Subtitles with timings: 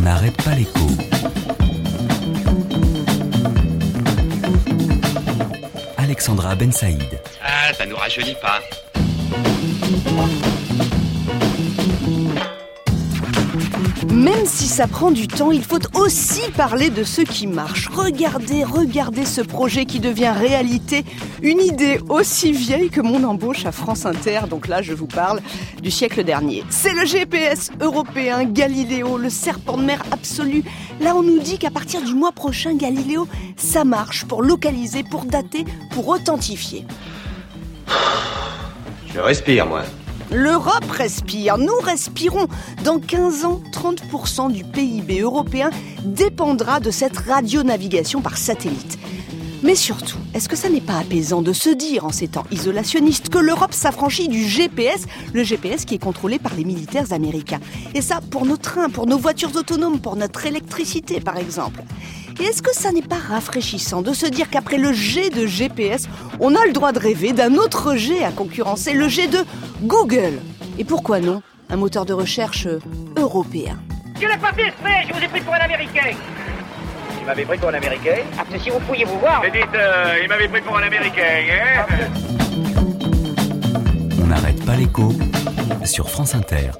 [0.00, 0.86] On n'arrête pas l'écho.
[5.98, 7.20] Alexandra Ben Saïd.
[7.44, 8.60] Ah, ça nous rajeunit pas.
[14.12, 17.88] Même si ça prend du temps, il faut aussi parler de ce qui marche.
[17.88, 21.04] Regardez, regardez ce projet qui devient réalité.
[21.42, 24.40] Une idée aussi vieille que mon embauche à France Inter.
[24.48, 25.40] Donc là, je vous parle
[25.82, 26.64] du siècle dernier.
[26.70, 30.62] C'est le GPS européen Galiléo, le serpent de mer absolu.
[31.00, 35.24] Là, on nous dit qu'à partir du mois prochain, Galiléo, ça marche pour localiser, pour
[35.24, 36.84] dater, pour authentifier.
[39.12, 39.82] Je respire, moi.
[40.32, 42.46] L'Europe respire, nous respirons.
[42.84, 45.70] Dans 15 ans, 30% du PIB européen
[46.04, 48.98] dépendra de cette radionavigation par satellite.
[49.62, 53.28] Mais surtout, est-ce que ça n'est pas apaisant de se dire en ces temps isolationnistes
[53.28, 57.60] que l'Europe s'affranchit du GPS, le GPS qui est contrôlé par les militaires américains?
[57.94, 61.82] Et ça pour nos trains, pour nos voitures autonomes, pour notre électricité par exemple.
[62.40, 66.08] Et est-ce que ça n'est pas rafraîchissant de se dire qu'après le G de GPS,
[66.40, 69.44] on a le droit de rêver d'un autre G à concurrencer, le G de
[69.82, 70.40] Google
[70.78, 72.66] Et pourquoi non Un moteur de recherche
[73.18, 73.78] européen?
[74.18, 76.16] Je l'ai pas fait exprès, je vous ai pris pour un Américain.
[77.20, 78.16] Il m'avait pris pour un Américain.
[78.38, 79.42] Ah, mais si vous pouviez vous voir.
[79.42, 82.08] Mais dites, euh, il m'avait pris pour un Américain, hein
[84.22, 85.12] On n'arrête pas l'écho
[85.84, 86.70] sur France Inter.